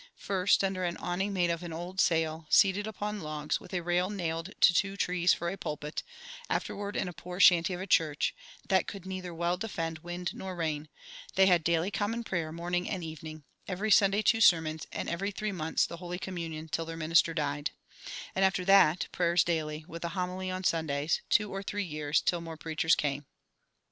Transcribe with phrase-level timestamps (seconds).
[0.17, 4.09] First under an awning made of an old sail, seated upon logs, with a rail
[4.09, 6.01] nailed to two trees for a pulpit,
[6.49, 8.33] afterward in a poor shanty of a church,
[8.67, 10.89] "that could neither well defend wind nor rain,"
[11.35, 15.51] they "had daily common prayer morning and evening, every Sunday two sermons, and every three
[15.51, 17.69] months the holy communion, till their minister died";
[18.33, 22.41] and after that "prayers daily, with an homily on Sundays, two or three years, till
[22.41, 23.27] more preachers came."